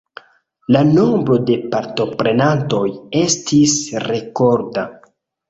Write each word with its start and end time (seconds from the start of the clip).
La 0.75 0.79
nombro 0.87 1.37
de 1.49 1.57
partoprenantoj 1.75 2.81
estis 3.21 3.77
rekorda. 4.09 4.89